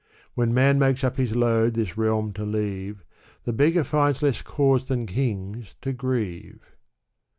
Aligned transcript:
When 0.33 0.51
man 0.51 0.79
makes 0.79 1.03
up 1.03 1.17
his 1.17 1.35
load 1.35 1.75
this 1.75 1.95
realm 1.95 2.33
to 2.33 2.43
leave, 2.43 3.03
The 3.43 3.53
beggar 3.53 3.83
finds 3.83 4.23
less 4.23 4.41
cause 4.41 4.87
than 4.87 5.05
kings 5.05 5.75
to 5.83 5.93
grieve. 5.93 6.65